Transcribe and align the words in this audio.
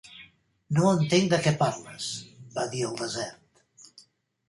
"No 0.77 0.85
entenc 0.93 1.27
de 1.35 1.39
què 1.45 1.53
parles", 1.61 2.09
va 2.59 2.67
dir 2.75 2.85
el 2.91 3.01
desert. 3.07 4.05